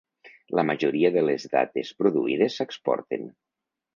La 0.59 0.63
majoria 0.69 1.11
de 1.17 1.23
les 1.27 1.45
dates 1.51 1.93
produïdes 2.01 2.57
s'exporten. 2.61 3.29